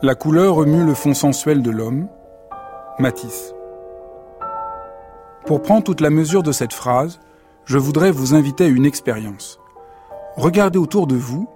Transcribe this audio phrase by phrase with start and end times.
[0.00, 2.06] La couleur remue le fond sensuel de l'homme.
[3.00, 3.52] Matisse.
[5.44, 7.18] Pour prendre toute la mesure de cette phrase,
[7.64, 9.58] je voudrais vous inviter à une expérience.
[10.36, 11.48] Regardez autour de vous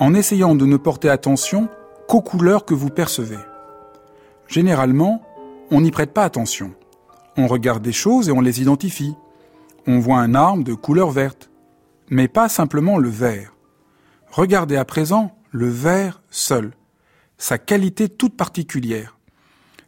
[0.00, 1.68] en essayant de ne porter attention
[2.08, 3.38] qu'aux couleurs que vous percevez.
[4.48, 5.22] Généralement,
[5.70, 6.72] on n'y prête pas attention.
[7.36, 9.14] On regarde des choses et on les identifie.
[9.86, 11.50] On voit un arbre de couleur verte,
[12.10, 13.54] mais pas simplement le vert.
[14.32, 16.72] Regardez à présent le vert seul,
[17.38, 19.18] sa qualité toute particulière.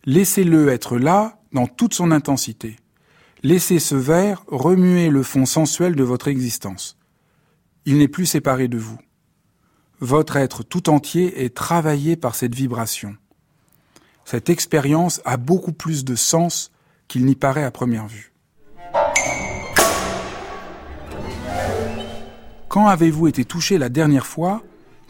[0.04, 2.76] Laissez-le être là dans toute son intensité.
[3.42, 6.96] Laissez ce vert remuer le fond sensuel de votre existence.
[7.84, 8.98] Il n'est plus séparé de vous.
[10.00, 13.16] Votre être tout entier est travaillé par cette vibration.
[14.24, 16.72] Cette expérience a beaucoup plus de sens
[17.08, 18.32] qu'il n'y paraît à première vue.
[22.68, 24.62] Quand avez-vous été touché la dernière fois,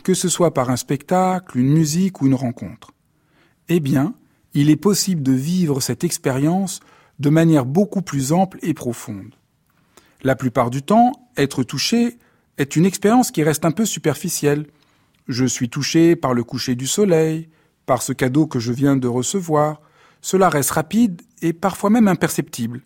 [0.06, 2.92] que ce soit par un spectacle, une musique ou une rencontre
[3.68, 4.14] Eh bien,
[4.54, 6.78] il est possible de vivre cette expérience
[7.18, 9.34] de manière beaucoup plus ample et profonde.
[10.22, 12.18] La plupart du temps, être touché
[12.56, 14.68] est une expérience qui reste un peu superficielle.
[15.26, 17.48] Je suis touché par le coucher du soleil,
[17.84, 19.80] par ce cadeau que je viens de recevoir.
[20.20, 22.82] Cela reste rapide et parfois même imperceptible.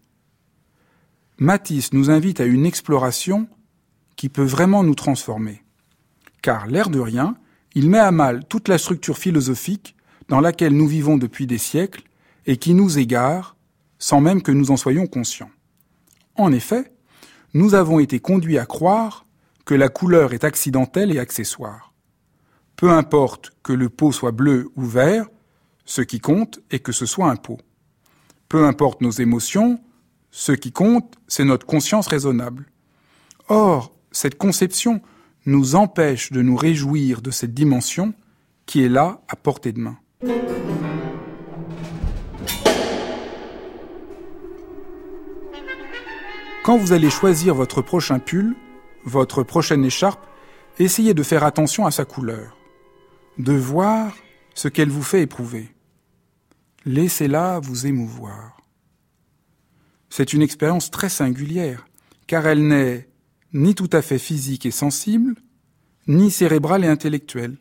[1.37, 3.47] Matisse nous invite à une exploration
[4.17, 5.63] qui peut vraiment nous transformer.
[6.43, 7.37] Car l'air de rien,
[7.75, 9.95] il met à mal toute la structure philosophique
[10.29, 12.03] dans laquelle nous vivons depuis des siècles
[12.47, 13.57] et qui nous égare
[13.99, 15.51] sans même que nous en soyons conscients.
[16.37, 16.93] En effet,
[17.53, 19.27] nous avons été conduits à croire
[19.65, 21.93] que la couleur est accidentelle et accessoire.
[22.77, 25.27] Peu importe que le pot soit bleu ou vert,
[25.85, 27.59] ce qui compte est que ce soit un pot.
[28.49, 29.81] Peu importe nos émotions,
[30.31, 32.67] ce qui compte, c'est notre conscience raisonnable.
[33.49, 35.03] Or, cette conception
[35.47, 38.15] nous empêche de nous réjouir de cette dimension
[38.67, 39.99] qui est là à portée de main.
[46.63, 48.55] Quand vous allez choisir votre prochain pull,
[49.05, 50.25] votre prochaine écharpe,
[50.79, 52.57] essayez de faire attention à sa couleur,
[53.39, 54.13] de voir
[54.55, 55.75] ce qu'elle vous fait éprouver.
[56.85, 58.59] Laissez-la vous émouvoir.
[60.11, 61.87] C'est une expérience très singulière,
[62.27, 63.10] car elle n'est
[63.53, 65.35] ni tout à fait physique et sensible,
[66.07, 67.57] ni cérébrale et intellectuelle.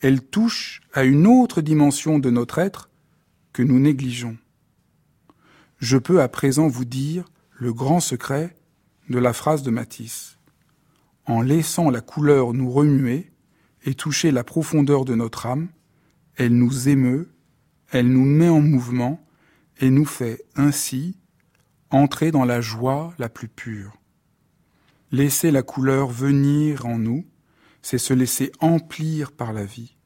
[0.00, 2.90] Elle touche à une autre dimension de notre être
[3.52, 4.36] que nous négligeons.
[5.78, 8.54] Je peux à présent vous dire le grand secret
[9.08, 10.38] de la phrase de Matisse.
[11.26, 13.30] En laissant la couleur nous remuer
[13.84, 15.68] et toucher la profondeur de notre âme,
[16.36, 17.30] elle nous émeut,
[17.90, 19.22] elle nous met en mouvement
[19.80, 21.16] et nous fait ainsi
[21.90, 23.99] entrer dans la joie la plus pure.
[25.12, 27.26] Laisser la couleur venir en nous,
[27.82, 29.96] c'est se laisser emplir par la vie.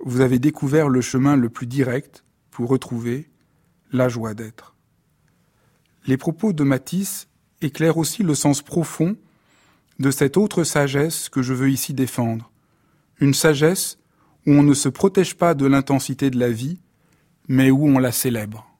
[0.00, 3.30] Vous avez découvert le chemin le plus direct pour retrouver
[3.92, 4.74] la joie d'être.
[6.06, 7.28] Les propos de Matisse
[7.62, 9.16] éclairent aussi le sens profond
[9.98, 12.50] de cette autre sagesse que je veux ici défendre.
[13.20, 13.98] Une sagesse
[14.46, 16.80] où on ne se protège pas de l'intensité de la vie,
[17.48, 18.73] mais où on la célèbre.